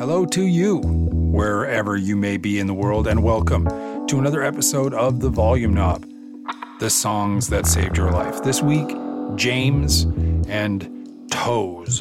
Hello 0.00 0.24
to 0.24 0.46
you, 0.46 0.78
wherever 0.78 1.94
you 1.94 2.16
may 2.16 2.38
be 2.38 2.58
in 2.58 2.66
the 2.66 2.72
world, 2.72 3.06
and 3.06 3.22
welcome 3.22 3.66
to 4.06 4.18
another 4.18 4.42
episode 4.42 4.94
of 4.94 5.20
The 5.20 5.28
Volume 5.28 5.74
Knob, 5.74 6.06
the 6.78 6.88
songs 6.88 7.50
that 7.50 7.66
saved 7.66 7.98
your 7.98 8.10
life. 8.10 8.42
This 8.42 8.62
week, 8.62 8.96
James 9.36 10.04
and 10.48 11.28
Toes. 11.30 12.00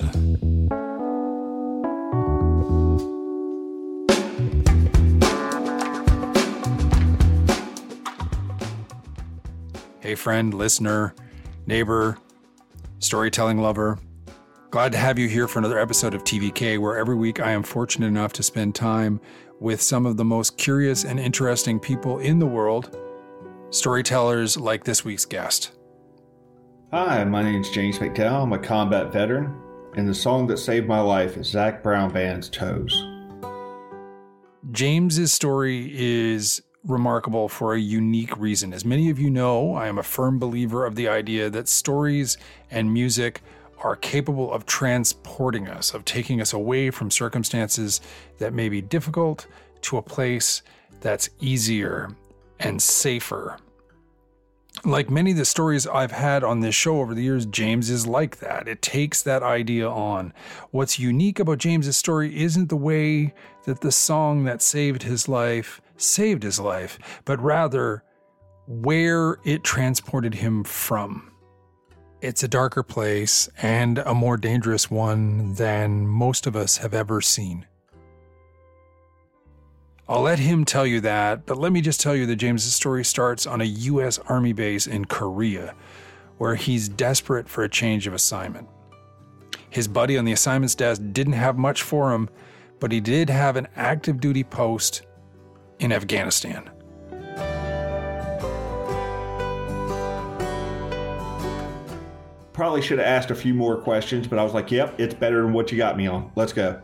Hey, 9.99 10.15
friend, 10.15 10.53
listener, 10.53 11.13
neighbor, 11.67 12.17
storytelling 12.99 13.57
lover. 13.57 13.99
Glad 14.71 14.91
to 14.91 14.99
have 14.99 15.17
you 15.17 15.27
here 15.27 15.47
for 15.47 15.57
another 15.57 15.79
episode 15.79 16.13
of 16.13 16.23
TVK, 16.23 16.77
where 16.77 16.95
every 16.95 17.15
week 17.15 17.39
I 17.39 17.53
am 17.53 17.63
fortunate 17.63 18.05
enough 18.05 18.33
to 18.33 18.43
spend 18.43 18.75
time 18.75 19.19
with 19.59 19.81
some 19.81 20.05
of 20.05 20.15
the 20.15 20.23
most 20.23 20.59
curious 20.59 21.05
and 21.05 21.19
interesting 21.19 21.79
people 21.79 22.19
in 22.19 22.37
the 22.37 22.45
world, 22.45 22.95
storytellers 23.71 24.57
like 24.57 24.83
this 24.83 25.03
week's 25.03 25.25
guest. 25.25 25.71
Hi, 26.91 27.23
my 27.23 27.41
name 27.41 27.61
is 27.61 27.71
James 27.71 27.97
McDowell. 27.97 28.43
I'm 28.43 28.53
a 28.53 28.59
combat 28.59 29.11
veteran, 29.11 29.59
and 29.95 30.07
the 30.07 30.13
song 30.13 30.45
that 30.45 30.57
saved 30.57 30.87
my 30.87 30.99
life 30.99 31.35
is 31.35 31.47
Zac 31.47 31.81
Brown 31.81 32.13
Band's 32.13 32.47
Toes. 32.47 32.93
James's 34.71 35.33
story 35.33 35.91
is 35.95 36.61
remarkable 36.83 37.49
for 37.49 37.73
a 37.73 37.79
unique 37.79 38.37
reason. 38.37 38.71
As 38.71 38.85
many 38.85 39.09
of 39.09 39.17
you 39.17 39.31
know, 39.31 39.73
I 39.73 39.87
am 39.87 39.97
a 39.97 40.03
firm 40.03 40.37
believer 40.37 40.85
of 40.85 40.93
the 40.93 41.07
idea 41.07 41.49
that 41.49 41.67
stories 41.67 42.37
and 42.69 42.93
music 42.93 43.41
are 43.81 43.95
capable 43.95 44.51
of 44.51 44.65
transporting 44.65 45.67
us, 45.67 45.93
of 45.93 46.05
taking 46.05 46.41
us 46.41 46.53
away 46.53 46.91
from 46.91 47.11
circumstances 47.11 48.01
that 48.37 48.53
may 48.53 48.69
be 48.69 48.81
difficult 48.81 49.47
to 49.81 49.97
a 49.97 50.01
place 50.01 50.61
that's 51.01 51.29
easier 51.39 52.09
and 52.59 52.81
safer. 52.81 53.57
Like 54.85 55.09
many 55.09 55.31
of 55.31 55.37
the 55.37 55.45
stories 55.45 55.87
I've 55.87 56.11
had 56.11 56.43
on 56.43 56.61
this 56.61 56.75
show 56.75 57.01
over 57.01 57.13
the 57.13 57.23
years, 57.23 57.45
James 57.45 57.89
is 57.89 58.07
like 58.07 58.39
that. 58.39 58.67
It 58.67 58.81
takes 58.81 59.21
that 59.23 59.43
idea 59.43 59.89
on. 59.89 60.33
What's 60.71 60.99
unique 60.99 61.39
about 61.39 61.57
James's 61.57 61.97
story 61.97 62.41
isn't 62.41 62.69
the 62.69 62.77
way 62.77 63.33
that 63.65 63.81
the 63.81 63.91
song 63.91 64.45
that 64.45 64.61
saved 64.61 65.03
his 65.03 65.27
life 65.27 65.81
saved 66.01 66.43
his 66.43 66.59
life, 66.59 66.99
but 67.25 67.41
rather 67.41 68.03
where 68.67 69.37
it 69.43 69.63
transported 69.63 70.35
him 70.35 70.63
from. 70.63 71.28
It's 72.21 72.43
a 72.43 72.49
darker 72.49 72.83
place 72.83 73.47
and 73.61 73.99
a 73.99 74.13
more 74.13 74.35
dangerous 74.35 74.91
one 74.91 75.53
than 75.53 76.05
most 76.05 76.45
of 76.45 76.53
us 76.53 76.77
have 76.77 76.93
ever 76.93 77.21
seen. 77.21 77.65
I'll 80.05 80.23
let 80.23 80.39
him 80.39 80.65
tell 80.65 80.85
you 80.85 80.99
that, 81.01 81.45
but 81.45 81.57
let 81.57 81.71
me 81.71 81.79
just 81.79 82.01
tell 82.01 82.13
you 82.13 82.25
that 82.25 82.35
James's 82.35 82.73
story 82.73 83.05
starts 83.05 83.47
on 83.47 83.61
a 83.61 83.65
U.S. 83.65 84.19
Army 84.27 84.51
base 84.51 84.85
in 84.85 85.05
Korea, 85.05 85.75
where 86.39 86.55
he's 86.55 86.89
desperate 86.89 87.47
for 87.47 87.63
a 87.63 87.69
change 87.69 88.05
of 88.05 88.13
assignment. 88.13 88.67
His 89.69 89.87
buddy 89.87 90.17
on 90.17 90.25
the 90.25 90.33
assignment's 90.33 90.75
desk 90.75 91.01
didn't 91.13 91.33
have 91.33 91.57
much 91.57 91.83
for 91.83 92.11
him, 92.11 92.27
but 92.81 92.91
he 92.91 92.99
did 92.99 93.29
have 93.29 93.55
an 93.55 93.69
active 93.77 94.19
duty 94.19 94.43
post 94.43 95.03
in 95.79 95.93
Afghanistan. 95.93 96.69
Probably 102.59 102.81
should 102.81 102.99
have 102.99 103.07
asked 103.07 103.31
a 103.31 103.35
few 103.35 103.53
more 103.53 103.77
questions, 103.77 104.27
but 104.27 104.37
I 104.37 104.43
was 104.43 104.53
like, 104.53 104.69
yep, 104.69 104.99
it's 104.99 105.13
better 105.13 105.43
than 105.43 105.53
what 105.53 105.71
you 105.71 105.77
got 105.77 105.95
me 105.95 106.07
on. 106.07 106.29
Let's 106.35 106.51
go. 106.51 106.81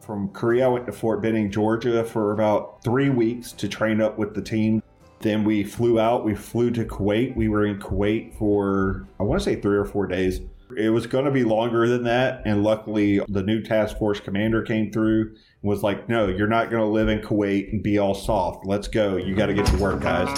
From 0.00 0.30
Korea, 0.30 0.64
I 0.64 0.68
went 0.68 0.86
to 0.86 0.92
Fort 0.92 1.20
Benning, 1.20 1.50
Georgia 1.50 2.02
for 2.04 2.32
about 2.32 2.82
three 2.82 3.10
weeks 3.10 3.52
to 3.52 3.68
train 3.68 4.00
up 4.00 4.16
with 4.16 4.34
the 4.34 4.40
team. 4.40 4.82
Then 5.18 5.44
we 5.44 5.62
flew 5.62 6.00
out. 6.00 6.24
We 6.24 6.34
flew 6.34 6.70
to 6.70 6.86
Kuwait. 6.86 7.36
We 7.36 7.48
were 7.50 7.66
in 7.66 7.78
Kuwait 7.78 8.34
for, 8.38 9.06
I 9.20 9.24
want 9.24 9.42
to 9.42 9.44
say, 9.44 9.60
three 9.60 9.76
or 9.76 9.84
four 9.84 10.06
days. 10.06 10.40
It 10.74 10.88
was 10.88 11.06
going 11.06 11.26
to 11.26 11.30
be 11.30 11.44
longer 11.44 11.86
than 11.86 12.04
that. 12.04 12.40
And 12.46 12.64
luckily, 12.64 13.20
the 13.28 13.42
new 13.42 13.60
task 13.62 13.98
force 13.98 14.20
commander 14.20 14.62
came 14.62 14.90
through 14.90 15.32
and 15.32 15.70
was 15.70 15.82
like, 15.82 16.08
no, 16.08 16.28
you're 16.28 16.46
not 16.46 16.70
going 16.70 16.82
to 16.82 16.88
live 16.88 17.10
in 17.10 17.18
Kuwait 17.18 17.70
and 17.74 17.82
be 17.82 17.98
all 17.98 18.14
soft. 18.14 18.64
Let's 18.64 18.88
go. 18.88 19.18
You 19.18 19.34
got 19.34 19.46
to 19.48 19.54
get 19.54 19.66
to 19.66 19.76
work, 19.76 20.00
guys. 20.00 20.30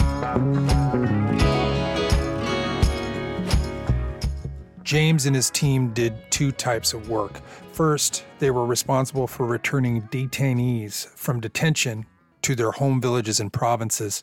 James 4.93 5.25
and 5.25 5.35
his 5.35 5.49
team 5.49 5.89
did 5.95 6.13
two 6.29 6.53
types 6.53 6.93
of 6.93 7.09
work. 7.09 7.41
First, 7.73 8.27
they 8.41 8.51
were 8.51 8.67
responsible 8.67 9.27
for 9.27 9.47
returning 9.47 10.03
detainees 10.09 11.07
from 11.17 11.41
detention 11.41 12.05
to 12.43 12.55
their 12.55 12.73
home 12.73 13.01
villages 13.01 13.41
and 13.41 13.51
provinces. 13.51 14.23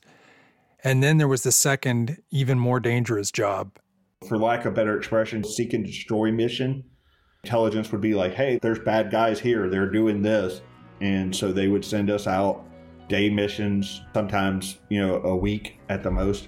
And 0.83 1.01
then 1.01 1.17
there 1.17 1.27
was 1.27 1.41
the 1.41 1.51
second, 1.51 2.21
even 2.29 2.59
more 2.59 2.79
dangerous 2.79 3.31
job. 3.31 3.79
For 4.27 4.37
lack 4.37 4.65
of 4.65 4.75
better 4.75 4.95
expression, 4.95 5.43
seek 5.43 5.73
and 5.73 5.83
destroy 5.83 6.31
mission. 6.31 6.83
Intelligence 7.43 7.91
would 7.91 8.01
be 8.01 8.13
like, 8.13 8.35
hey, 8.35 8.59
there's 8.61 8.77
bad 8.77 9.09
guys 9.09 9.39
here. 9.39 9.71
They're 9.71 9.89
doing 9.89 10.21
this. 10.21 10.61
And 11.01 11.35
so 11.35 11.51
they 11.51 11.67
would 11.67 11.83
send 11.83 12.11
us 12.11 12.27
out 12.27 12.63
day 13.07 13.27
missions, 13.27 14.03
sometimes, 14.13 14.77
you 14.89 15.01
know, 15.01 15.15
a 15.23 15.35
week 15.35 15.79
at 15.89 16.03
the 16.03 16.11
most. 16.11 16.47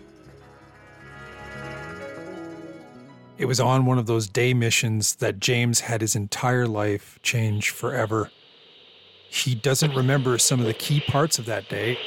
It 3.42 3.48
was 3.48 3.60
on 3.60 3.88
one 3.88 3.98
of 3.98 4.06
those 4.06 4.28
day 4.28 4.54
missions 4.54 5.16
that 5.16 5.40
James 5.40 5.80
had 5.80 6.02
his 6.02 6.16
entire 6.16 6.68
life 6.68 7.18
change 7.24 7.72
forever. 7.72 8.30
He 9.32 9.56
doesn't 9.56 9.96
remember 9.96 10.38
some 10.38 10.60
of 10.60 10.68
the 10.68 10.76
key 10.76 11.00
parts 11.00 11.40
of 11.40 11.48
that 11.48 11.68
day. 11.68 11.98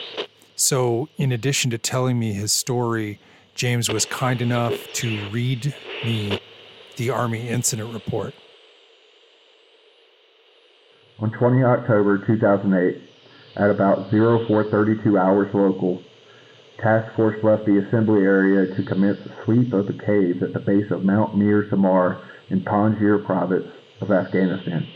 So, 0.55 1.09
in 1.17 1.33
addition 1.33 1.73
to 1.73 1.79
telling 1.79 2.21
me 2.21 2.35
his 2.35 2.53
story, 2.53 3.19
James 3.57 3.89
was 3.89 4.05
kind 4.05 4.41
enough 4.41 4.75
to 4.93 5.29
read 5.31 5.75
me 6.05 6.41
the 6.95 7.11
Army 7.11 7.49
incident 7.49 7.93
report. 7.93 8.33
On 11.19 11.33
20 11.33 11.65
October 11.65 12.25
2008, 12.25 13.03
at 13.57 13.71
about 13.71 14.09
0432 14.09 15.19
hours 15.19 15.53
local, 15.53 16.01
Task 16.79 17.15
Force 17.15 17.43
left 17.43 17.67
the 17.67 17.79
assembly 17.79 18.23
area 18.23 18.75
to 18.75 18.83
commence 18.83 19.19
a 19.25 19.45
sweep 19.45 19.73
of 19.73 19.87
the 19.87 19.93
caves 19.93 20.43
at 20.43 20.53
the 20.53 20.61
base 20.61 20.91
of 20.91 21.05
Mount 21.05 21.37
Mir 21.37 21.69
Samir 21.71 22.21
in 22.51 22.61
Panjshir 22.63 23.25
province 23.25 23.67
of 24.01 24.11
Afghanistan. 24.11 24.87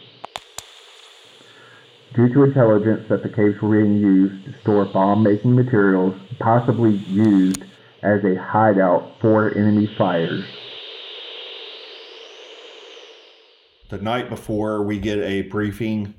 Due 2.15 2.33
to 2.33 2.45
intelligence 2.45 3.09
that 3.09 3.23
the 3.23 3.29
caves 3.29 3.61
were 3.63 3.81
being 3.81 3.97
used 3.97 4.45
to 4.45 4.61
store 4.61 4.87
bomb-making 4.87 5.55
materials, 5.55 6.15
possibly 6.41 6.93
used 6.93 7.63
as 8.03 8.25
a 8.25 8.35
hideout 8.35 9.13
for 9.21 9.55
enemy 9.57 9.87
fighters. 9.97 10.45
The 13.91 13.99
night 13.99 14.29
before, 14.29 14.83
we 14.83 14.99
get 14.99 15.19
a 15.19 15.43
briefing 15.43 16.15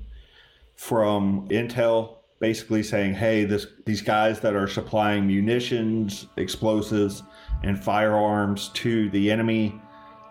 from 0.74 1.48
Intel 1.48 2.19
basically 2.40 2.82
saying, 2.82 3.14
"Hey, 3.14 3.44
this 3.44 3.66
these 3.84 4.02
guys 4.02 4.40
that 4.40 4.56
are 4.56 4.66
supplying 4.66 5.26
munitions, 5.26 6.26
explosives, 6.36 7.22
and 7.62 7.78
firearms 7.78 8.70
to 8.70 9.10
the 9.10 9.30
enemy 9.30 9.80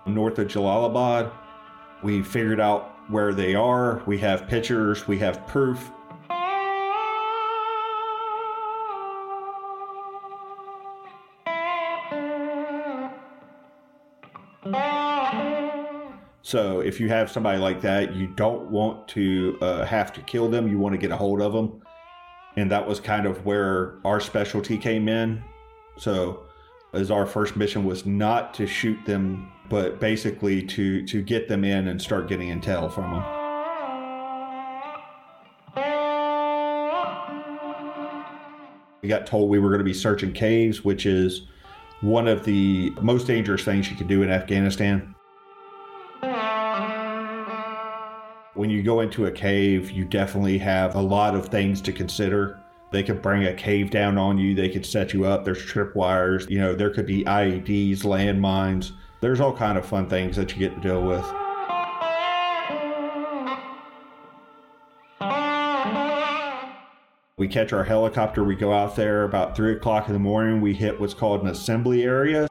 north 0.06 0.40
of 0.40 0.48
Jalalabad, 0.48 1.31
we 2.03 2.24
figured 2.24 2.59
out 2.59 2.92
where 3.09 3.34
they 3.34 3.56
are. 3.56 4.02
We 4.06 4.18
have 4.18 4.48
pictures. 4.48 5.08
We 5.08 5.19
have 5.19 5.46
proof." 5.48 5.92
So 16.42 16.80
if 16.80 17.00
you 17.00 17.09
have 17.09 17.30
somebody 17.30 17.59
like 17.59 17.80
that, 17.81 18.16
you 18.16 18.25
don't 18.25 18.72
want 18.72 19.08
to 19.09 19.56
uh, 19.62 19.86
have 19.86 20.12
to 20.13 20.22
kill 20.22 20.50
them. 20.50 20.68
You 20.68 20.80
want 20.80 20.94
to 20.94 20.98
get 20.98 21.12
a 21.12 21.16
hold 21.16 21.44
of 21.44 21.54
them 21.54 21.84
and 22.56 22.69
that 22.72 22.88
was 22.88 23.00
kind 23.00 23.25
of 23.25 23.46
where 23.46 23.96
our 24.06 24.19
specialty 24.19 24.78
came 24.78 25.07
in. 25.07 25.44
So, 25.98 26.46
as 26.94 27.12
our 27.12 27.25
first 27.25 27.56
mission 27.56 27.86
was 27.86 28.06
not 28.06 28.54
to 28.56 28.66
shoot 28.66 28.98
them, 29.06 29.51
but 29.69 30.00
basically 30.00 30.63
to 30.63 31.06
to 31.06 31.22
get 31.22 31.48
them 31.48 31.63
in 31.63 31.88
and 31.88 32.01
start 32.01 32.28
getting 32.28 32.50
intel 32.50 32.92
from 32.92 33.12
them. 33.13 33.24
We 39.01 39.07
got 39.07 39.25
told 39.25 39.50
we 39.50 39.60
were 39.60 39.69
going 39.69 39.80
to 39.80 39.86
be 39.86 39.94
searching 39.94 40.34
caves, 40.34 40.84
which 40.84 41.06
is 41.06 41.44
one 42.01 42.28
of 42.28 42.44
the 42.44 42.92
most 43.01 43.28
dangerous 43.28 43.63
things 43.63 43.90
you 43.90 43.96
can 43.96 44.07
do 44.07 44.24
in 44.24 44.30
Afghanistan. 44.30 45.16
When 48.60 48.70
you 48.70 48.84
go 48.84 49.00
into 49.00 49.26
a 49.26 49.32
cave, 49.32 49.90
you 49.90 50.04
definitely 50.04 50.58
have 50.58 50.96
a 50.96 51.02
lot 51.02 51.34
of 51.34 51.48
things 51.48 51.80
to 51.80 51.94
consider. 51.94 52.60
They 52.92 53.04
could 53.04 53.22
bring 53.22 53.46
a 53.46 53.54
cave 53.54 53.90
down 53.90 54.18
on 54.18 54.38
you, 54.38 54.54
they 54.54 54.68
could 54.68 54.86
set 54.86 55.14
you 55.14 55.26
up, 55.26 55.46
there's 55.46 55.66
tripwires, 55.66 56.50
you 56.50 56.60
know, 56.60 56.76
there 56.76 56.90
could 56.90 57.06
be 57.06 57.24
IEDs, 57.24 58.00
landmines. 58.00 58.92
There's 59.22 59.40
all 59.40 59.56
kind 59.56 59.78
of 59.78 59.86
fun 59.86 60.10
things 60.10 60.36
that 60.36 60.52
you 60.52 60.60
get 60.60 60.76
to 60.76 60.82
deal 60.82 61.02
with. 61.02 61.24
We 67.38 67.48
catch 67.48 67.72
our 67.72 67.86
helicopter, 67.86 68.44
we 68.44 68.58
go 68.58 68.74
out 68.74 68.98
there 68.98 69.24
about 69.24 69.56
three 69.56 69.72
o'clock 69.72 70.08
in 70.08 70.14
the 70.14 70.20
morning. 70.20 70.60
We 70.60 70.74
hit 70.74 71.00
what's 71.00 71.14
called 71.14 71.44
an 71.44 71.48
assembly 71.48 72.04
area. 72.04 72.49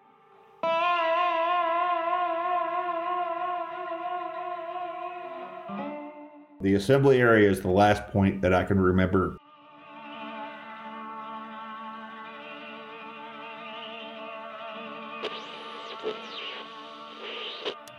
The 6.69 6.75
assembly 6.75 7.19
area 7.19 7.50
is 7.50 7.62
the 7.62 7.70
last 7.70 8.06
point 8.09 8.43
that 8.43 8.53
I 8.53 8.62
can 8.62 8.79
remember. 8.79 9.38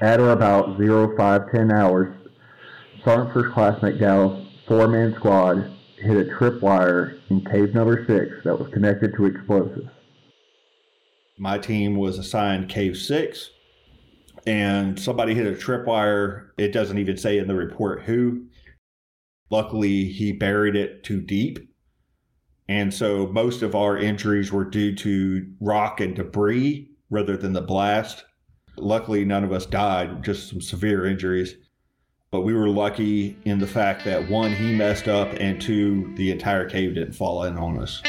At 0.01 0.19
or 0.19 0.33
about 0.33 0.77
0510 0.77 1.71
hours, 1.71 2.15
Sergeant 3.03 3.33
First 3.33 3.55
Class 3.55 3.79
McDowell's 3.79 4.47
four-man 4.67 5.15
squad 5.15 5.75
hit 5.97 6.27
a 6.27 6.29
tripwire 6.29 7.19
in 7.31 7.43
cave 7.45 7.73
number 7.73 8.05
six 8.05 8.43
that 8.43 8.59
was 8.59 8.71
connected 8.71 9.15
to 9.15 9.25
explosives. 9.25 9.89
My 11.39 11.57
team 11.57 11.95
was 11.95 12.19
assigned 12.19 12.69
cave 12.69 12.97
six, 12.97 13.49
and 14.45 14.99
somebody 14.99 15.33
hit 15.33 15.47
a 15.47 15.53
tripwire. 15.53 16.49
It 16.59 16.71
doesn't 16.71 16.99
even 16.99 17.17
say 17.17 17.39
in 17.39 17.47
the 17.47 17.55
report 17.55 18.03
who. 18.03 18.45
Luckily, 19.49 20.05
he 20.05 20.31
buried 20.31 20.75
it 20.75 21.03
too 21.03 21.21
deep. 21.21 21.59
And 22.67 22.93
so 22.93 23.27
most 23.27 23.63
of 23.63 23.73
our 23.73 23.97
injuries 23.97 24.51
were 24.51 24.65
due 24.65 24.95
to 24.97 25.51
rock 25.59 25.99
and 26.01 26.15
debris 26.15 26.91
rather 27.09 27.35
than 27.35 27.53
the 27.53 27.61
blast. 27.61 28.25
Luckily, 28.77 29.25
none 29.25 29.43
of 29.43 29.51
us 29.51 29.65
died, 29.65 30.23
just 30.23 30.49
some 30.49 30.61
severe 30.61 31.05
injuries. 31.05 31.55
But 32.31 32.41
we 32.41 32.53
were 32.53 32.69
lucky 32.69 33.35
in 33.45 33.57
the 33.57 33.65
fact 33.65 34.05
that 34.05 34.29
one, 34.29 34.53
he 34.53 34.75
messed 34.75 35.07
up, 35.07 35.29
and 35.39 35.59
two, 35.59 36.13
the 36.15 36.29
entire 36.29 36.69
cave 36.69 36.93
didn't 36.93 37.13
fall 37.13 37.43
in 37.45 37.57
on 37.57 37.79
us. 37.79 38.03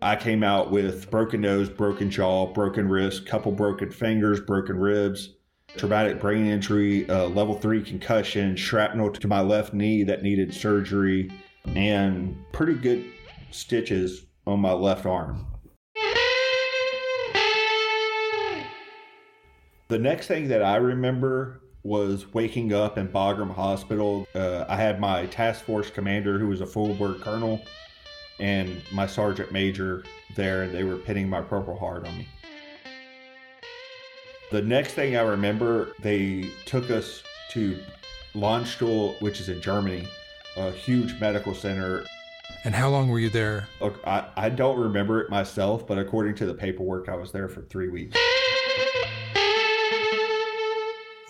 I 0.00 0.16
came 0.16 0.42
out 0.42 0.70
with 0.70 1.10
broken 1.10 1.42
nose, 1.42 1.68
broken 1.68 2.10
jaw, 2.10 2.46
broken 2.52 2.88
wrist, 2.88 3.26
couple 3.26 3.52
broken 3.52 3.90
fingers, 3.90 4.40
broken 4.40 4.78
ribs, 4.78 5.34
traumatic 5.76 6.20
brain 6.20 6.46
injury, 6.46 7.08
uh, 7.08 7.26
level 7.28 7.54
three 7.54 7.82
concussion, 7.82 8.56
shrapnel 8.56 9.10
to 9.10 9.28
my 9.28 9.40
left 9.40 9.72
knee 9.72 10.04
that 10.04 10.22
needed 10.22 10.52
surgery, 10.52 11.30
and 11.74 12.36
pretty 12.52 12.74
good 12.74 13.04
stitches 13.50 14.26
on 14.46 14.60
my 14.60 14.72
left 14.72 15.06
arm. 15.06 15.46
The 19.88 19.98
next 19.98 20.26
thing 20.26 20.48
that 20.48 20.62
I 20.62 20.76
remember 20.76 21.60
was 21.82 22.32
waking 22.32 22.72
up 22.72 22.96
in 22.96 23.08
Bagram 23.08 23.52
Hospital. 23.52 24.26
Uh, 24.34 24.64
I 24.68 24.76
had 24.76 25.00
my 25.00 25.26
task 25.26 25.64
force 25.64 25.90
commander, 25.90 26.38
who 26.38 26.48
was 26.48 26.60
a 26.60 26.66
full 26.66 26.94
bird 26.94 27.20
colonel, 27.20 27.60
and 28.38 28.80
my 28.92 29.06
sergeant 29.06 29.52
major 29.52 30.04
there, 30.34 30.62
and 30.62 30.74
they 30.74 30.84
were 30.84 30.96
pinning 30.96 31.28
my 31.28 31.42
Purple 31.42 31.76
Heart 31.76 32.06
on 32.06 32.18
me. 32.18 32.28
The 34.52 34.60
next 34.60 34.92
thing 34.92 35.16
I 35.16 35.22
remember, 35.22 35.92
they 36.02 36.50
took 36.66 36.90
us 36.90 37.22
to 37.52 37.78
Landstuhl, 38.34 39.18
which 39.22 39.40
is 39.40 39.48
in 39.48 39.62
Germany, 39.62 40.06
a 40.58 40.70
huge 40.70 41.18
medical 41.18 41.54
center. 41.54 42.04
And 42.64 42.74
how 42.74 42.90
long 42.90 43.08
were 43.08 43.18
you 43.18 43.30
there? 43.30 43.66
Look, 43.80 43.98
I, 44.06 44.28
I 44.36 44.50
don't 44.50 44.78
remember 44.78 45.22
it 45.22 45.30
myself, 45.30 45.86
but 45.86 45.96
according 45.96 46.34
to 46.34 46.44
the 46.44 46.52
paperwork, 46.52 47.08
I 47.08 47.16
was 47.16 47.32
there 47.32 47.48
for 47.48 47.62
three 47.62 47.88
weeks. 47.88 48.14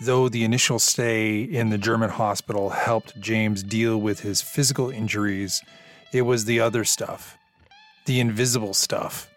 Though 0.01 0.27
the 0.27 0.43
initial 0.43 0.77
stay 0.77 1.43
in 1.43 1.69
the 1.69 1.77
German 1.77 2.09
hospital 2.09 2.71
helped 2.71 3.17
James 3.21 3.63
deal 3.63 4.01
with 4.01 4.19
his 4.19 4.41
physical 4.41 4.89
injuries, 4.89 5.61
it 6.11 6.23
was 6.23 6.43
the 6.43 6.59
other 6.59 6.83
stuff, 6.83 7.37
the 8.05 8.19
invisible 8.19 8.73
stuff, 8.73 9.29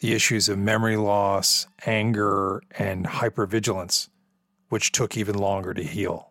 the 0.00 0.12
issues 0.12 0.48
of 0.48 0.58
memory 0.58 0.96
loss, 0.96 1.66
anger, 1.86 2.62
and 2.78 3.06
hypervigilance, 3.06 4.08
which 4.68 4.92
took 4.92 5.16
even 5.16 5.36
longer 5.36 5.74
to 5.74 5.82
heal. 5.82 6.30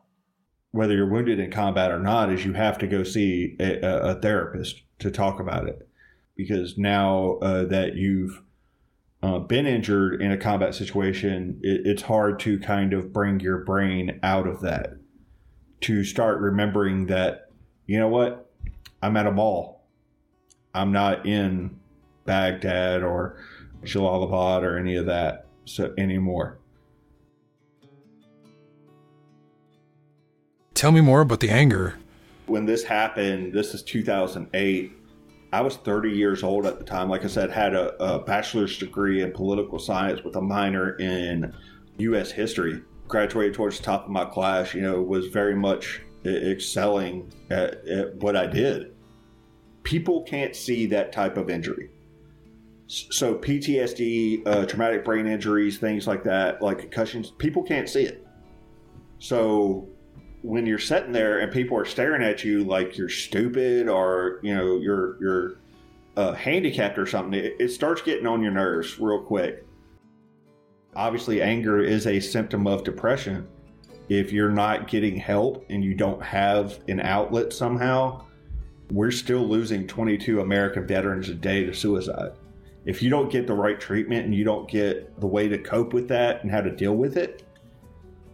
Whether 0.72 0.96
you're 0.96 1.10
wounded 1.10 1.40
in 1.40 1.52
combat 1.52 1.92
or 1.92 2.00
not, 2.00 2.31
is 2.31 2.46
you 2.46 2.54
have 2.54 2.78
to 2.80 2.88
go 2.88 3.04
see 3.04 3.56
a, 3.60 3.80
a 4.12 4.22
therapist 4.22 4.84
to 5.00 5.12
talk 5.12 5.40
about 5.40 5.68
it. 5.68 5.88
Because 6.36 6.78
now 6.78 7.38
uh, 7.42 7.66
that 7.66 7.96
you've 7.96 8.42
uh, 9.24 9.40
been 9.40 9.66
injured 9.66 10.22
in 10.22 10.31
a 10.31 10.38
combat 10.38 10.75
situation, 10.75 11.60
it, 11.63 11.81
it's 11.86 12.04
hard 12.04 12.40
to 12.42 12.60
kind 12.60 12.94
of 12.94 13.12
bring 13.12 13.40
your 13.40 13.60
brain 13.60 14.20
out 14.22 14.48
of 14.48 14.62
that 14.62 14.92
to 15.81 16.04
start 16.04 16.40
remembering 16.40 17.08
that, 17.08 17.52
you 17.86 18.00
know 18.00 18.08
what, 18.08 18.52
I'm 19.02 19.18
at 19.18 19.28
a 19.28 19.31
mall. 19.31 19.88
I'm 20.74 20.92
not 20.92 21.25
in 21.25 21.80
Baghdad 22.25 23.04
or 23.04 23.40
Jalalabad 23.83 24.63
or 24.63 24.77
any 24.77 24.95
of 24.95 25.06
that 25.06 25.47
so 25.65 25.94
anymore. 25.97 26.59
Tell 30.74 30.91
me 30.91 31.01
more 31.01 31.21
about 31.21 31.39
the 31.39 31.50
anger. 31.50 31.95
When 32.45 32.65
this 32.65 32.83
happened, 32.83 33.51
this 33.51 33.74
is 33.74 33.81
2008. 33.81 34.91
I 35.51 35.62
was 35.62 35.77
30 35.77 36.12
years 36.12 36.44
old 36.44 36.65
at 36.65 36.77
the 36.77 36.85
time. 36.85 37.09
Like 37.09 37.24
I 37.24 37.27
said, 37.27 37.50
had 37.50 37.74
a, 37.74 37.95
a 38.03 38.19
bachelor's 38.19 38.77
degree 38.77 39.21
in 39.21 39.31
political 39.31 39.79
science 39.79 40.24
with 40.24 40.35
a 40.35 40.41
minor 40.41 40.95
in 40.97 41.53
U.S. 41.97 42.31
history. 42.31 42.81
Graduated 43.07 43.56
towards 43.56 43.77
the 43.77 43.85
top 43.85 44.06
of 44.06 44.12
my 44.12 44.25
class. 44.25 44.74
You 44.74 44.81
know, 44.81 45.01
was 45.01 45.27
very 45.27 45.56
much 45.56 46.01
excelling 46.25 47.33
at, 47.50 47.88
at 47.88 48.15
what 48.18 48.35
I 48.35 48.45
did. 48.45 48.94
People 49.83 50.24
can't 50.24 50.56
see 50.56 50.85
that 50.88 51.12
type 51.12 51.38
of 51.38 51.50
injury. 51.50 51.89
So 52.88 53.36
PTSD, 53.36 54.48
uh, 54.48 54.66
traumatic 54.66 55.04
brain 55.04 55.28
injuries, 55.28 55.78
things 55.78 56.07
like 56.07 56.24
that, 56.24 56.62
like 56.62 56.80
concussions, 56.80 57.31
people 57.31 57.62
can't 57.62 57.89
see 57.89 58.04
it. 58.04 58.25
So 59.19 59.89
when 60.42 60.66
you're 60.66 60.80
sitting 60.80 61.12
there 61.12 61.39
and 61.39 61.51
people 61.51 61.78
are 61.78 61.86
staring 61.86 62.24
at 62.24 62.45
you 62.45 62.63
like 62.63 62.98
you're 62.98 63.10
stupid 63.10 63.89
or 63.89 64.39
you 64.44 64.56
know 64.56 64.78
you're 64.78 65.22
you're 65.22 65.60
uh, 66.16 66.34
handicapped 66.34 66.98
or 66.98 67.06
something, 67.06 67.38
it, 67.38 67.56
it 67.60 67.69
starts 67.69 68.01
getting 68.01 68.25
on 68.25 68.42
your 68.42 68.51
nerves 68.51 69.00
real 69.00 69.22
quick. 69.22 69.68
Obviously, 70.95 71.42
anger 71.42 71.80
is 71.81 72.07
a 72.07 72.19
symptom 72.19 72.66
of 72.68 72.84
depression. 72.84 73.48
If 74.10 74.31
you're 74.31 74.50
not 74.50 74.88
getting 74.88 75.18
help 75.18 75.66
and 75.69 75.84
you 75.84 75.94
don't 75.94 76.24
have 76.24 76.79
an 76.88 77.01
outlet 77.01 77.51
somehow, 77.51 78.24
we're 78.91 79.12
still 79.12 79.46
losing 79.46 79.86
22 79.86 80.39
American 80.39 80.88
veterans 80.88 81.27
a 81.27 81.34
day 81.34 81.65
to 81.65 81.74
suicide. 81.74 82.32
If 82.88 83.03
you 83.03 83.10
don't 83.10 83.29
get 83.29 83.48
the 83.48 83.53
right 83.53 83.77
treatment 83.77 84.24
and 84.24 84.34
you 84.34 84.46
don't 84.46 84.65
get 84.70 85.20
the 85.20 85.27
way 85.27 85.50
to 85.50 85.58
cope 85.58 85.91
with 85.91 86.08
that 86.08 86.41
and 86.41 86.50
how 86.50 86.62
to 86.62 86.72
deal 86.72 86.96
with 86.96 87.17
it, 87.17 87.44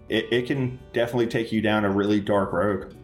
it, 0.09 0.31
it 0.31 0.45
can 0.45 0.79
definitely 0.93 1.25
take 1.25 1.51
you 1.51 1.59
down 1.59 1.85
a 1.85 1.89
really 1.89 2.19
dark 2.19 2.53
road. 2.53 2.95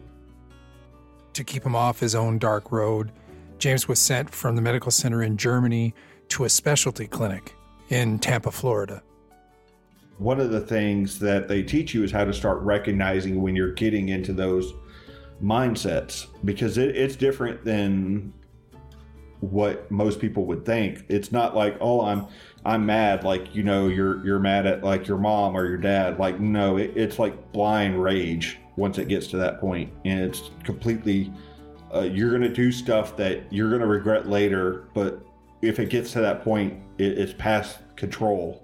To 1.32 1.42
keep 1.42 1.66
him 1.66 1.74
off 1.74 1.98
his 1.98 2.14
own 2.14 2.38
dark 2.38 2.70
road, 2.70 3.10
James 3.58 3.88
was 3.88 3.98
sent 3.98 4.30
from 4.30 4.54
the 4.54 4.62
medical 4.62 4.92
center 4.92 5.24
in 5.24 5.36
Germany 5.36 5.92
to 6.28 6.44
a 6.44 6.48
specialty 6.48 7.08
clinic 7.08 7.56
in 7.88 8.20
Tampa, 8.20 8.52
Florida. 8.52 9.02
One 10.18 10.38
of 10.38 10.52
the 10.52 10.60
things 10.60 11.18
that 11.18 11.48
they 11.48 11.64
teach 11.64 11.94
you 11.94 12.04
is 12.04 12.12
how 12.12 12.24
to 12.24 12.32
start 12.32 12.60
recognizing 12.60 13.42
when 13.42 13.56
you're 13.56 13.72
getting 13.72 14.10
into 14.10 14.32
those 14.32 14.72
mindsets 15.42 16.28
because 16.44 16.78
it, 16.78 16.96
it's 16.96 17.16
different 17.16 17.64
than 17.64 18.32
what 19.40 19.90
most 19.90 20.20
people 20.20 20.44
would 20.46 20.64
think. 20.64 21.04
It's 21.08 21.32
not 21.32 21.56
like, 21.56 21.76
oh, 21.80 22.02
I'm 22.02 22.26
I'm 22.64 22.84
mad, 22.84 23.24
like 23.24 23.54
you 23.54 23.62
know, 23.62 23.88
you're 23.88 24.24
you're 24.24 24.38
mad 24.38 24.66
at 24.66 24.84
like 24.84 25.08
your 25.08 25.18
mom 25.18 25.56
or 25.56 25.66
your 25.66 25.78
dad. 25.78 26.18
Like, 26.18 26.40
no, 26.40 26.76
it, 26.76 26.92
it's 26.94 27.18
like 27.18 27.52
blind 27.52 28.02
rage 28.02 28.58
once 28.76 28.98
it 28.98 29.08
gets 29.08 29.26
to 29.28 29.36
that 29.38 29.60
point, 29.60 29.92
and 30.04 30.20
it's 30.20 30.50
completely. 30.64 31.32
Uh, 31.92 32.02
you're 32.02 32.30
gonna 32.30 32.48
do 32.48 32.70
stuff 32.70 33.16
that 33.16 33.52
you're 33.52 33.70
gonna 33.70 33.86
regret 33.86 34.28
later, 34.28 34.84
but 34.94 35.20
if 35.62 35.80
it 35.80 35.90
gets 35.90 36.12
to 36.12 36.20
that 36.20 36.44
point, 36.44 36.80
it, 36.98 37.18
it's 37.18 37.32
past 37.32 37.78
control, 37.96 38.62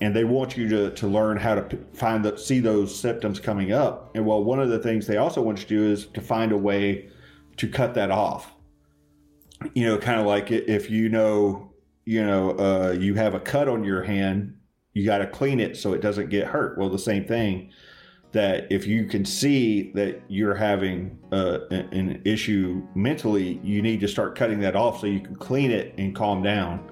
and 0.00 0.14
they 0.14 0.24
want 0.24 0.56
you 0.56 0.68
to 0.68 0.90
to 0.90 1.06
learn 1.06 1.36
how 1.36 1.54
to 1.54 1.78
find 1.94 2.24
the 2.24 2.36
see 2.36 2.58
those 2.58 2.94
symptoms 2.94 3.38
coming 3.38 3.72
up. 3.72 4.10
And 4.14 4.26
well, 4.26 4.42
one 4.42 4.58
of 4.60 4.68
the 4.68 4.78
things 4.80 5.06
they 5.06 5.18
also 5.18 5.40
want 5.40 5.58
you 5.60 5.64
to 5.66 5.74
do 5.76 5.90
is 5.90 6.06
to 6.06 6.20
find 6.20 6.50
a 6.52 6.58
way 6.58 7.08
to 7.56 7.68
cut 7.68 7.94
that 7.94 8.10
off 8.10 8.52
you 9.74 9.86
know, 9.86 9.98
kind 9.98 10.20
of 10.20 10.26
like 10.26 10.50
if 10.50 10.90
you 10.90 11.08
know, 11.08 11.72
you 12.04 12.24
know, 12.24 12.50
uh, 12.52 12.96
you 12.98 13.14
have 13.14 13.34
a 13.34 13.40
cut 13.40 13.68
on 13.68 13.84
your 13.84 14.02
hand, 14.02 14.56
you 14.94 15.04
got 15.04 15.18
to 15.18 15.26
clean 15.26 15.60
it 15.60 15.76
so 15.76 15.92
it 15.92 16.00
doesn't 16.00 16.30
get 16.30 16.46
hurt. 16.46 16.78
Well, 16.78 16.88
the 16.88 16.98
same 16.98 17.24
thing 17.24 17.70
that 18.32 18.70
if 18.70 18.86
you 18.86 19.06
can 19.06 19.24
see 19.24 19.90
that 19.92 20.22
you're 20.28 20.54
having 20.54 21.18
uh, 21.32 21.60
an 21.70 22.22
issue 22.24 22.82
mentally, 22.94 23.60
you 23.62 23.82
need 23.82 24.00
to 24.00 24.08
start 24.08 24.36
cutting 24.36 24.60
that 24.60 24.76
off 24.76 25.00
so 25.00 25.06
you 25.06 25.20
can 25.20 25.36
clean 25.36 25.70
it 25.70 25.94
and 25.98 26.14
calm 26.14 26.42
down. 26.42 26.86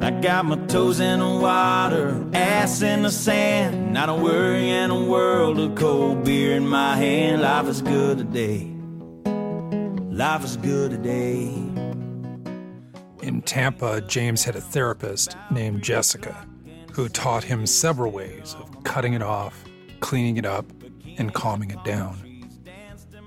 I 0.00 0.10
got 0.10 0.44
my 0.44 0.56
toes 0.66 0.98
in 0.98 1.20
the 1.20 1.28
water, 1.28 2.26
ass 2.32 2.82
in 2.82 3.02
the 3.02 3.10
sand. 3.10 3.92
Not 3.92 4.08
a 4.08 4.14
worry 4.14 4.68
in 4.68 4.90
a 4.90 5.04
world 5.04 5.60
of 5.60 5.76
cold 5.76 6.24
beer 6.24 6.56
in 6.56 6.66
my 6.66 6.96
hand. 6.96 7.42
Life 7.42 7.68
is 7.68 7.82
good 7.82 8.18
today. 8.18 8.71
Life 10.12 10.44
is 10.44 10.58
good 10.58 10.90
today. 10.90 11.44
In 13.22 13.40
Tampa, 13.46 14.02
James 14.02 14.44
had 14.44 14.56
a 14.56 14.60
therapist 14.60 15.38
named 15.50 15.82
Jessica 15.82 16.46
who 16.92 17.08
taught 17.08 17.42
him 17.42 17.64
several 17.64 18.12
ways 18.12 18.54
of 18.60 18.84
cutting 18.84 19.14
it 19.14 19.22
off, 19.22 19.64
cleaning 20.00 20.36
it 20.36 20.44
up, 20.44 20.66
and 21.16 21.32
calming 21.32 21.70
it 21.70 21.82
down. 21.82 22.18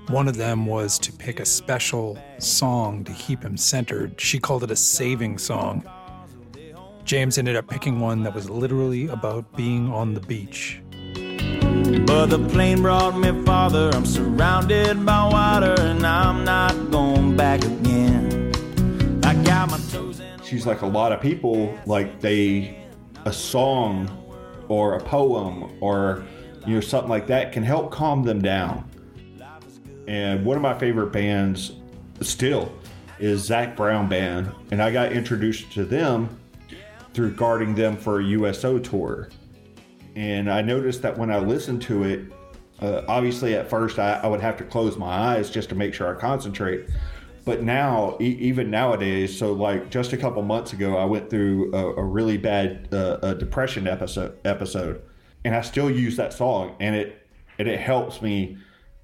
One 0.09 0.27
of 0.27 0.37
them 0.37 0.67
was 0.67 0.99
to 0.99 1.11
pick 1.11 1.39
a 1.39 1.45
special 1.45 2.19
song 2.37 3.03
to 3.05 3.13
keep 3.13 3.41
him 3.41 3.57
centered. 3.57 4.21
She 4.21 4.37
called 4.37 4.63
it 4.63 4.69
a 4.69 4.75
saving 4.75 5.39
song. 5.39 5.89
James 7.03 7.39
ended 7.39 7.55
up 7.55 7.67
picking 7.67 7.99
one 7.99 8.21
that 8.21 8.35
was 8.35 8.47
literally 8.47 9.07
about 9.07 9.51
being 9.57 9.91
on 9.91 10.13
the 10.13 10.21
beach. 10.21 10.83
But 12.03 12.27
the 12.27 12.39
plane 12.49 12.81
brought 12.81 13.17
me 13.17 13.31
farther. 13.45 13.89
I'm 13.93 14.05
surrounded 14.05 15.05
by 15.05 15.27
water, 15.27 15.75
and 15.79 16.05
I'm 16.05 16.43
not 16.43 16.91
going 16.91 17.37
back 17.37 17.63
again. 17.63 18.51
I 19.23 19.33
got 19.43 19.69
my 19.71 19.77
toes 19.91 20.19
in. 20.19 20.41
She's 20.43 20.65
like 20.65 20.81
a 20.81 20.87
lot 20.87 21.11
of 21.11 21.21
people, 21.21 21.77
like 21.85 22.19
they, 22.19 22.77
a 23.25 23.31
song 23.31 24.09
or 24.67 24.95
a 24.95 24.99
poem 24.99 25.77
or, 25.81 26.23
you 26.65 26.75
know, 26.75 26.81
something 26.81 27.09
like 27.09 27.27
that 27.27 27.51
can 27.51 27.63
help 27.63 27.91
calm 27.91 28.23
them 28.23 28.41
down. 28.41 28.89
And 30.07 30.45
one 30.45 30.57
of 30.57 30.61
my 30.61 30.77
favorite 30.77 31.11
bands 31.11 31.73
still 32.21 32.71
is 33.19 33.45
Zac 33.45 33.75
Brown 33.75 34.07
Band. 34.09 34.51
And 34.71 34.81
I 34.81 34.91
got 34.91 35.11
introduced 35.11 35.71
to 35.73 35.85
them 35.85 36.39
through 37.13 37.31
guarding 37.35 37.73
them 37.73 37.97
for 37.97 38.19
a 38.19 38.23
USO 38.23 38.79
tour. 38.79 39.29
And 40.15 40.49
I 40.49 40.61
noticed 40.61 41.01
that 41.01 41.17
when 41.17 41.29
I 41.29 41.39
listened 41.39 41.81
to 41.83 42.03
it, 42.03 42.21
uh, 42.81 43.01
obviously 43.07 43.55
at 43.55 43.69
first 43.69 43.99
I, 43.99 44.19
I, 44.23 44.27
would 44.27 44.41
have 44.41 44.57
to 44.57 44.63
close 44.63 44.97
my 44.97 45.07
eyes 45.07 45.49
just 45.49 45.69
to 45.69 45.75
make 45.75 45.93
sure 45.93 46.13
I 46.13 46.19
concentrate. 46.19 46.89
But 47.45 47.63
now, 47.63 48.17
e- 48.19 48.37
even 48.39 48.69
nowadays, 48.69 49.37
so 49.37 49.53
like 49.53 49.89
just 49.89 50.13
a 50.13 50.17
couple 50.17 50.41
months 50.41 50.73
ago, 50.73 50.97
I 50.97 51.05
went 51.05 51.29
through 51.29 51.73
a, 51.73 51.95
a 51.95 52.03
really 52.03 52.37
bad 52.37 52.89
uh, 52.93 53.33
depression 53.35 53.87
episode, 53.87 54.37
episode, 54.43 55.03
and 55.45 55.55
I 55.55 55.61
still 55.61 55.89
use 55.89 56.17
that 56.17 56.33
song, 56.33 56.75
and 56.79 56.95
it 56.95 57.27
and 57.59 57.67
it 57.67 57.79
helps 57.79 58.21
me 58.21 58.57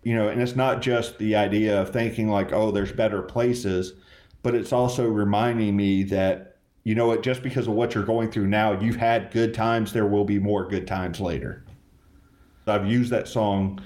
you 0.03 0.15
know, 0.15 0.29
and 0.29 0.41
it's 0.41 0.55
not 0.55 0.81
just 0.81 1.17
the 1.19 1.35
idea 1.35 1.79
of 1.79 1.91
thinking 1.91 2.29
like, 2.29 2.51
oh, 2.51 2.71
there's 2.71 2.91
better 2.91 3.21
places, 3.21 3.93
but 4.41 4.55
it's 4.55 4.73
also 4.73 5.07
reminding 5.07 5.75
me 5.75 6.03
that, 6.03 6.50
you 6.83 6.95
know 6.95 7.07
what, 7.07 7.23
just 7.23 7.43
because 7.43 7.67
of 7.67 7.73
what 7.73 7.93
you're 7.93 8.03
going 8.03 8.31
through 8.31 8.47
now, 8.47 8.79
you've 8.79 8.95
had 8.95 9.31
good 9.31 9.53
times, 9.53 9.93
there 9.93 10.07
will 10.07 10.25
be 10.25 10.39
more 10.39 10.67
good 10.67 10.87
times 10.87 11.19
later. 11.19 11.63
I've 12.67 12.87
used 12.87 13.11
that 13.11 13.27
song 13.27 13.79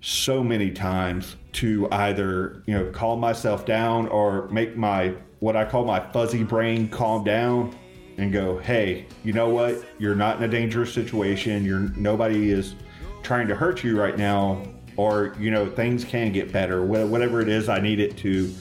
so 0.00 0.42
many 0.42 0.70
times 0.70 1.36
to 1.54 1.88
either, 1.90 2.62
you 2.66 2.74
know, 2.74 2.90
calm 2.90 3.18
myself 3.18 3.64
down 3.64 4.08
or 4.08 4.48
make 4.48 4.76
my, 4.76 5.14
what 5.40 5.56
I 5.56 5.64
call 5.64 5.84
my 5.84 6.00
fuzzy 6.12 6.44
brain 6.44 6.88
calm 6.88 7.24
down 7.24 7.76
and 8.18 8.32
go, 8.32 8.58
hey, 8.58 9.06
you 9.24 9.32
know 9.32 9.48
what, 9.48 9.84
you're 9.98 10.14
not 10.14 10.36
in 10.38 10.44
a 10.44 10.48
dangerous 10.48 10.92
situation. 10.92 11.64
You're, 11.64 11.90
nobody 11.96 12.50
is 12.50 12.74
trying 13.22 13.48
to 13.48 13.56
hurt 13.56 13.82
you 13.82 13.98
right 14.00 14.16
now 14.16 14.62
or 14.96 15.34
you 15.38 15.50
know 15.50 15.68
things 15.68 16.04
can 16.04 16.32
get 16.32 16.52
better 16.52 16.82
whatever 16.84 17.40
it 17.40 17.48
is 17.48 17.68
i 17.68 17.78
need 17.78 18.00
it 18.00 18.16
to 18.16 18.52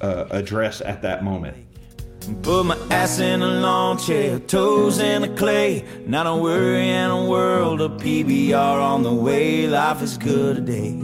uh, 0.00 0.26
address 0.30 0.80
at 0.80 1.02
that 1.02 1.22
moment 1.22 1.56
Put 2.42 2.64
my 2.64 2.76
ass 2.90 3.18
in 3.18 3.42
a 3.42 3.46
lawn 3.46 3.98
chair, 3.98 4.38
toes 4.38 4.98
in 4.98 5.22
the 5.22 5.28
clay. 5.28 5.84
Not 6.06 6.26
a 6.26 6.34
worry 6.34 6.88
in 6.88 7.10
a 7.10 7.26
world 7.26 7.82
of 7.82 7.92
PBR 8.00 8.54
on 8.54 9.02
the 9.02 9.12
way. 9.12 9.66
Life 9.66 10.00
is 10.00 10.16
good 10.16 10.56
today. 10.56 11.02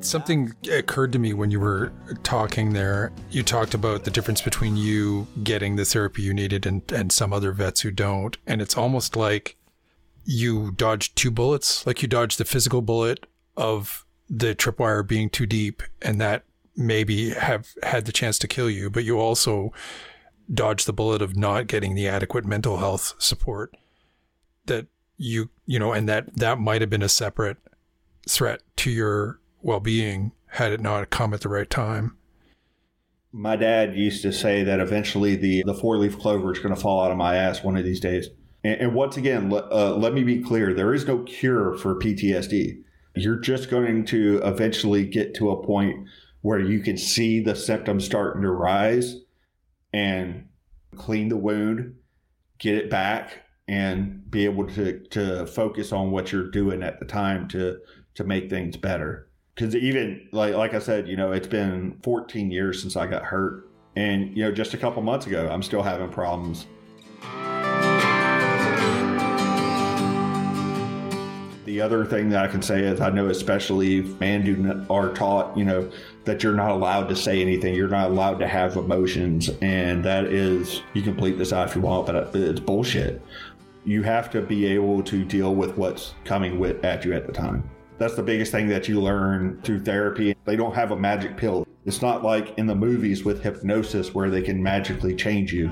Something 0.00 0.54
occurred 0.70 1.12
to 1.12 1.18
me 1.18 1.32
when 1.32 1.50
you 1.50 1.58
were 1.58 1.90
talking 2.22 2.74
there. 2.74 3.12
You 3.30 3.42
talked 3.42 3.72
about 3.72 4.04
the 4.04 4.10
difference 4.10 4.42
between 4.42 4.76
you 4.76 5.26
getting 5.42 5.76
the 5.76 5.86
therapy 5.86 6.20
you 6.20 6.34
needed 6.34 6.66
and, 6.66 6.82
and 6.92 7.10
some 7.10 7.32
other 7.32 7.52
vets 7.52 7.80
who 7.80 7.90
don't. 7.90 8.36
And 8.46 8.60
it's 8.60 8.76
almost 8.76 9.16
like 9.16 9.56
you 10.26 10.72
dodged 10.72 11.16
two 11.16 11.30
bullets, 11.30 11.86
like 11.86 12.02
you 12.02 12.08
dodged 12.08 12.38
the 12.38 12.44
physical 12.44 12.82
bullet 12.82 13.26
of 13.56 14.04
the 14.28 14.54
tripwire 14.54 15.06
being 15.06 15.30
too 15.30 15.46
deep 15.46 15.82
and 16.02 16.20
that 16.20 16.44
maybe 16.76 17.30
have 17.30 17.68
had 17.82 18.04
the 18.04 18.12
chance 18.12 18.38
to 18.40 18.48
kill 18.48 18.70
you, 18.70 18.90
but 18.90 19.04
you 19.04 19.18
also 19.18 19.72
dodged 20.52 20.86
the 20.86 20.92
bullet 20.92 21.22
of 21.22 21.36
not 21.36 21.66
getting 21.66 21.94
the 21.94 22.08
adequate 22.08 22.44
mental 22.44 22.78
health 22.78 23.14
support 23.18 23.74
that 24.66 24.86
you, 25.16 25.50
you 25.66 25.78
know, 25.78 25.92
and 25.92 26.08
that 26.08 26.36
that 26.36 26.58
might 26.58 26.80
have 26.80 26.90
been 26.90 27.02
a 27.02 27.08
separate 27.08 27.56
threat 28.28 28.60
to 28.76 28.90
your 28.90 29.40
well-being 29.62 30.32
had 30.48 30.72
it 30.72 30.80
not 30.80 31.10
come 31.10 31.32
at 31.32 31.40
the 31.40 31.48
right 31.48 31.70
time. 31.70 32.16
My 33.32 33.56
dad 33.56 33.96
used 33.96 34.22
to 34.22 34.32
say 34.32 34.62
that 34.62 34.80
eventually 34.80 35.34
the, 35.34 35.64
the 35.66 35.74
four 35.74 35.98
leaf 35.98 36.18
clover 36.18 36.52
is 36.52 36.58
going 36.58 36.74
to 36.74 36.80
fall 36.80 37.02
out 37.02 37.10
of 37.10 37.16
my 37.16 37.34
ass 37.36 37.64
one 37.64 37.76
of 37.76 37.84
these 37.84 37.98
days. 38.00 38.28
And, 38.62 38.80
and 38.80 38.94
once 38.94 39.16
again, 39.16 39.52
uh, 39.52 39.94
let 39.96 40.14
me 40.14 40.22
be 40.22 40.40
clear 40.40 40.72
there 40.72 40.94
is 40.94 41.06
no 41.06 41.18
cure 41.20 41.76
for 41.76 41.96
PTSD 41.96 42.84
you're 43.14 43.36
just 43.36 43.70
going 43.70 44.04
to 44.06 44.40
eventually 44.44 45.06
get 45.06 45.34
to 45.34 45.50
a 45.50 45.62
point 45.64 46.08
where 46.44 46.60
you 46.60 46.78
can 46.78 46.98
see 46.98 47.40
the 47.40 47.56
symptoms 47.56 48.04
starting 48.04 48.42
to 48.42 48.50
rise 48.50 49.16
and 49.94 50.46
clean 50.94 51.30
the 51.30 51.36
wound, 51.38 51.94
get 52.58 52.74
it 52.74 52.90
back, 52.90 53.44
and 53.66 54.30
be 54.30 54.44
able 54.44 54.66
to, 54.66 55.00
to 55.08 55.46
focus 55.46 55.90
on 55.90 56.10
what 56.10 56.30
you're 56.30 56.50
doing 56.50 56.82
at 56.82 57.00
the 57.00 57.06
time 57.06 57.48
to 57.48 57.78
to 58.14 58.24
make 58.24 58.50
things 58.50 58.76
better. 58.76 59.26
Because 59.54 59.74
even 59.74 60.28
like 60.32 60.54
like 60.54 60.74
I 60.74 60.80
said, 60.80 61.08
you 61.08 61.16
know, 61.16 61.32
it's 61.32 61.48
been 61.48 61.98
14 62.02 62.50
years 62.50 62.82
since 62.82 62.94
I 62.94 63.06
got 63.06 63.22
hurt, 63.22 63.66
and 63.96 64.36
you 64.36 64.44
know, 64.44 64.52
just 64.52 64.74
a 64.74 64.76
couple 64.76 65.02
months 65.02 65.26
ago, 65.26 65.48
I'm 65.50 65.62
still 65.62 65.82
having 65.82 66.10
problems 66.10 66.66
The 71.64 71.80
other 71.80 72.04
thing 72.04 72.28
that 72.28 72.44
I 72.44 72.46
can 72.46 72.62
say 72.62 72.84
is 72.84 73.00
I 73.00 73.10
know, 73.10 73.28
especially 73.28 74.02
men 74.20 74.86
are 74.88 75.12
taught, 75.12 75.56
you 75.56 75.64
know, 75.64 75.90
that 76.24 76.42
you're 76.42 76.54
not 76.54 76.70
allowed 76.70 77.08
to 77.08 77.16
say 77.16 77.40
anything. 77.40 77.74
You're 77.74 77.88
not 77.88 78.10
allowed 78.10 78.38
to 78.38 78.48
have 78.48 78.76
emotions. 78.76 79.50
And 79.60 80.04
that 80.04 80.24
is, 80.24 80.82
you 80.94 81.02
can 81.02 81.14
bleep 81.14 81.38
this 81.38 81.52
out 81.52 81.68
if 81.68 81.74
you 81.74 81.82
want, 81.82 82.06
but 82.06 82.34
it's 82.34 82.60
bullshit. 82.60 83.22
You 83.84 84.02
have 84.02 84.30
to 84.30 84.40
be 84.40 84.66
able 84.66 85.02
to 85.02 85.24
deal 85.24 85.54
with 85.54 85.76
what's 85.76 86.14
coming 86.24 86.58
with, 86.58 86.84
at 86.84 87.04
you 87.04 87.12
at 87.12 87.26
the 87.26 87.32
time. 87.32 87.68
That's 87.98 88.16
the 88.16 88.22
biggest 88.22 88.50
thing 88.50 88.68
that 88.68 88.88
you 88.88 89.00
learn 89.00 89.60
through 89.62 89.84
therapy. 89.84 90.34
They 90.44 90.56
don't 90.56 90.74
have 90.74 90.90
a 90.90 90.96
magic 90.96 91.36
pill. 91.36 91.66
It's 91.84 92.00
not 92.00 92.24
like 92.24 92.58
in 92.58 92.66
the 92.66 92.74
movies 92.74 93.24
with 93.24 93.42
hypnosis 93.42 94.14
where 94.14 94.30
they 94.30 94.42
can 94.42 94.62
magically 94.62 95.14
change 95.14 95.52
you. 95.52 95.70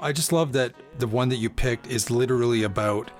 I 0.00 0.12
just 0.12 0.32
love 0.32 0.52
that 0.52 0.74
the 0.98 1.06
one 1.06 1.28
that 1.28 1.36
you 1.36 1.48
picked 1.48 1.86
is 1.86 2.10
literally 2.10 2.64
about 2.64 3.10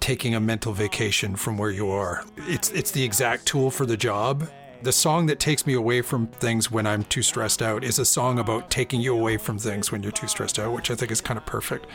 taking 0.00 0.34
a 0.34 0.40
mental 0.40 0.72
vacation 0.72 1.34
from 1.34 1.58
where 1.58 1.70
you 1.70 1.90
are. 1.90 2.24
It's 2.36 2.70
it's 2.70 2.90
the 2.90 3.02
exact 3.02 3.46
tool 3.46 3.70
for 3.70 3.86
the 3.86 3.96
job. 3.96 4.48
The 4.82 4.92
song 4.92 5.26
that 5.26 5.38
takes 5.38 5.66
me 5.66 5.74
away 5.74 6.00
from 6.00 6.26
things 6.26 6.70
when 6.70 6.86
I'm 6.86 7.04
too 7.04 7.20
stressed 7.20 7.60
out 7.60 7.84
is 7.84 7.98
a 7.98 8.04
song 8.04 8.38
about 8.38 8.70
taking 8.70 9.02
you 9.02 9.14
away 9.14 9.36
from 9.36 9.58
things 9.58 9.92
when 9.92 10.02
you're 10.02 10.10
too 10.10 10.26
stressed 10.26 10.58
out, 10.58 10.72
which 10.72 10.90
I 10.90 10.94
think 10.94 11.10
is 11.10 11.20
kind 11.20 11.36
of 11.36 11.44
perfect. 11.44 11.86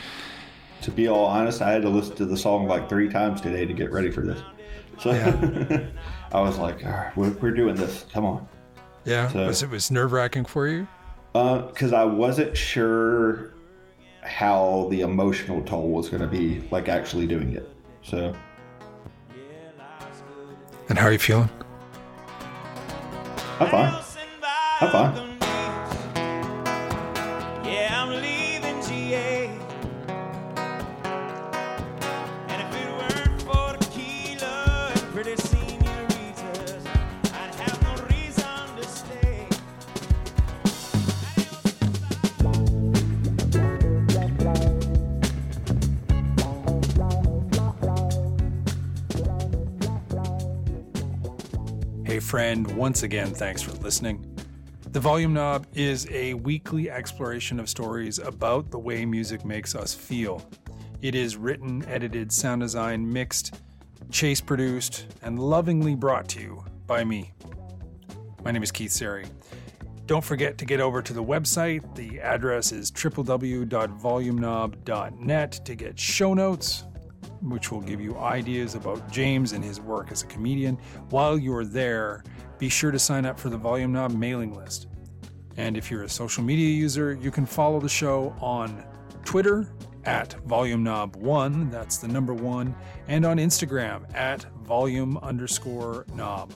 To 0.83 0.91
be 0.91 1.07
all 1.07 1.25
honest, 1.25 1.63
I 1.63 1.71
had 1.71 1.81
to 1.81 1.89
listen 1.89 2.15
to 2.17 2.25
the 2.25 2.37
song 2.37 2.67
like 2.67 2.87
three 2.87 3.09
times 3.09 3.41
today 3.41 3.65
to 3.65 3.73
get 3.73 3.91
ready 3.91 4.11
for 4.11 4.21
this. 4.21 4.39
So 4.99 5.11
yeah. 5.11 5.87
I 6.31 6.39
was 6.41 6.59
like, 6.59 6.85
all 6.85 6.91
right, 6.91 7.17
we're, 7.17 7.31
we're 7.31 7.55
doing 7.55 7.75
this. 7.75 8.05
Come 8.13 8.23
on. 8.23 8.47
Yeah. 9.03 9.29
So, 9.29 9.47
was 9.47 9.63
it 9.63 9.69
was 9.71 9.89
nerve 9.89 10.11
wracking 10.11 10.45
for 10.45 10.67
you? 10.67 10.87
Because 11.33 11.91
uh, 11.91 11.97
I 11.97 12.05
wasn't 12.05 12.55
sure 12.55 13.53
how 14.21 14.87
the 14.91 15.01
emotional 15.01 15.63
toll 15.63 15.89
was 15.89 16.07
going 16.07 16.21
to 16.21 16.27
be, 16.27 16.67
like 16.69 16.87
actually 16.87 17.25
doing 17.25 17.53
it. 17.53 17.67
So. 18.03 18.35
And 20.87 20.99
how 20.99 21.07
are 21.07 21.11
you 21.11 21.17
feeling? 21.17 21.49
I'm 23.57 23.69
fine. 23.69 24.03
I'm 24.81 24.91
fine. 24.91 25.35
Friend, 52.35 52.67
once 52.75 53.03
again, 53.03 53.33
thanks 53.33 53.61
for 53.61 53.71
listening. 53.81 54.19
The 54.91 54.99
Volume 54.99 55.33
Knob 55.33 55.65
is 55.73 56.05
a 56.11 56.33
weekly 56.33 56.91
exploration 56.91 57.61
of 57.61 57.69
stories 57.69 58.19
about 58.19 58.71
the 58.71 58.77
way 58.77 59.05
music 59.05 59.45
makes 59.45 59.73
us 59.73 59.93
feel. 59.93 60.45
It 61.01 61.15
is 61.15 61.37
written, 61.37 61.85
edited, 61.85 62.33
sound 62.33 62.59
designed, 62.59 63.09
mixed, 63.09 63.61
chase 64.11 64.41
produced, 64.41 65.05
and 65.21 65.39
lovingly 65.39 65.95
brought 65.95 66.27
to 66.27 66.41
you 66.41 66.61
by 66.85 67.05
me. 67.05 67.31
My 68.43 68.51
name 68.51 68.63
is 68.63 68.71
Keith 68.73 68.91
Sari. 68.91 69.27
Don't 70.05 70.21
forget 70.21 70.57
to 70.57 70.65
get 70.65 70.81
over 70.81 71.01
to 71.01 71.13
the 71.13 71.23
website. 71.23 71.95
The 71.95 72.19
address 72.19 72.73
is 72.73 72.91
www.volumeknob.net 72.91 75.51
to 75.63 75.75
get 75.75 75.97
show 75.97 76.33
notes, 76.33 76.83
which 77.41 77.71
will 77.71 77.81
give 77.81 78.01
you 78.01 78.17
ideas 78.17 78.75
about 78.75 79.11
James 79.11 79.53
and 79.53 79.63
his 79.63 79.79
work 79.79 80.11
as 80.11 80.23
a 80.23 80.27
comedian. 80.27 80.77
While 81.09 81.37
you're 81.37 81.65
there, 81.65 82.23
be 82.57 82.69
sure 82.69 82.91
to 82.91 82.99
sign 82.99 83.25
up 83.25 83.39
for 83.39 83.49
the 83.49 83.57
Volume 83.57 83.91
Knob 83.91 84.11
mailing 84.11 84.53
list. 84.53 84.87
And 85.57 85.77
if 85.77 85.89
you're 85.89 86.03
a 86.03 86.09
social 86.09 86.43
media 86.43 86.69
user, 86.69 87.13
you 87.13 87.31
can 87.31 87.45
follow 87.45 87.79
the 87.79 87.89
show 87.89 88.35
on 88.39 88.83
Twitter 89.23 89.73
at 90.05 90.33
Volume 90.45 90.83
Knob 90.83 91.15
1, 91.15 91.69
that's 91.69 91.97
the 91.97 92.07
number 92.07 92.33
one, 92.33 92.75
and 93.07 93.25
on 93.25 93.37
Instagram 93.37 94.13
at 94.15 94.43
volume 94.63 95.17
underscore 95.17 96.05
knob. 96.13 96.53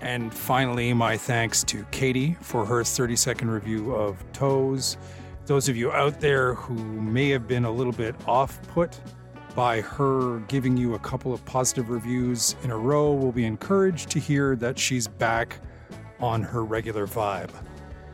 And 0.00 0.32
finally, 0.32 0.92
my 0.92 1.16
thanks 1.16 1.64
to 1.64 1.84
Katie 1.90 2.36
for 2.40 2.64
her 2.64 2.84
30 2.84 3.16
second 3.16 3.50
review 3.50 3.94
of 3.94 4.24
Toes. 4.32 4.96
Those 5.46 5.68
of 5.68 5.76
you 5.76 5.92
out 5.92 6.20
there 6.20 6.54
who 6.54 6.74
may 6.74 7.28
have 7.30 7.46
been 7.46 7.64
a 7.64 7.70
little 7.70 7.92
bit 7.92 8.14
off 8.26 8.60
put 8.68 9.00
by 9.56 9.80
her 9.80 10.38
giving 10.48 10.76
you 10.76 10.94
a 10.94 10.98
couple 10.98 11.32
of 11.32 11.42
positive 11.46 11.88
reviews 11.88 12.54
in 12.62 12.70
a 12.70 12.76
row 12.76 13.12
we'll 13.12 13.32
be 13.32 13.46
encouraged 13.46 14.10
to 14.10 14.20
hear 14.20 14.54
that 14.54 14.78
she's 14.78 15.08
back 15.08 15.58
on 16.20 16.42
her 16.42 16.62
regular 16.62 17.06
vibe. 17.06 17.50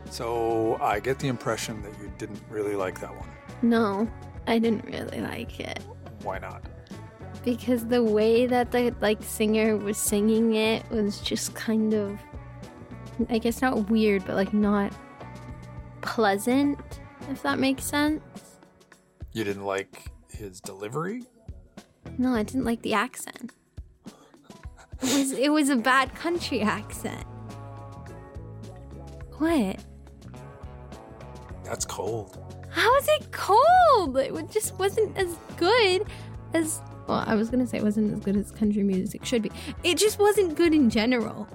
So 0.09 0.79
I 0.81 1.01
get 1.01 1.19
the 1.19 1.27
impression 1.29 1.83
that 1.83 1.93
you 2.01 2.13
didn't 2.17 2.41
really 2.49 2.77
like 2.77 3.01
that 3.01 3.11
one. 3.15 3.29
No, 3.61 4.09
I 4.47 4.59
didn't 4.61 4.85
really 4.85 5.21
like 5.21 5.61
it 5.61 5.81
Why 6.23 6.39
not? 6.39 6.63
because 7.45 7.87
the 7.89 8.03
way 8.03 8.47
that 8.47 8.71
the 8.71 8.95
like 9.01 9.21
singer 9.23 9.77
was 9.77 9.99
singing 9.99 10.55
it 10.55 10.89
was 10.91 11.21
just 11.21 11.55
kind 11.57 11.93
of 11.93 12.21
I 13.29 13.39
guess 13.39 13.61
not 13.61 13.91
weird, 13.91 14.25
but 14.25 14.37
like 14.37 14.55
not 14.55 14.93
pleasant, 16.03 16.79
if 17.31 17.43
that 17.43 17.59
makes 17.59 17.85
sense. 17.85 18.23
You 19.33 19.45
didn't 19.45 19.65
like 19.65 20.11
his 20.31 20.61
delivery? 20.61 21.25
No, 22.19 22.35
I 22.35 22.43
didn't 22.43 22.65
like 22.65 22.83
the 22.83 22.95
accent. 22.95 23.53
It 25.03 25.19
was 25.19 25.33
it 25.33 25.53
was 25.53 25.69
a 25.69 25.77
bad 25.77 26.15
country 26.15 26.61
accent. 26.61 27.27
What? 29.39 29.77
That's 31.65 31.85
cold. 31.85 32.39
How 32.71 32.97
is 32.99 33.09
it 33.09 33.33
cold? 33.33 34.17
It 34.17 34.51
just 34.51 34.79
wasn't 34.79 35.17
as 35.17 35.37
good 35.57 36.05
as. 36.55 36.81
Well, 37.09 37.25
I 37.27 37.35
was 37.35 37.51
gonna 37.51 37.67
say 37.67 37.79
it 37.79 37.83
wasn't 37.83 38.13
as 38.15 38.21
good 38.21 38.37
as 38.37 38.53
country 38.53 38.83
music 38.85 39.25
should 39.25 39.43
be. 39.43 39.51
It 39.83 39.99
just 39.99 40.19
wasn't 40.19 40.55
good 40.55 40.73
in 40.73 40.89
general. 40.89 41.49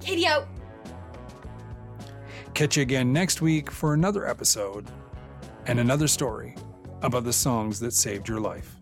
Katie 0.00 0.26
out. 0.26 0.46
Catch 2.52 2.76
you 2.76 2.82
again 2.82 3.12
next 3.12 3.40
week 3.40 3.70
for 3.70 3.94
another 3.94 4.28
episode 4.28 4.86
and 5.66 5.80
another 5.80 6.06
story 6.06 6.54
about 7.04 7.24
the 7.24 7.32
songs 7.32 7.78
that 7.80 7.92
saved 7.92 8.26
your 8.28 8.40
life. 8.40 8.76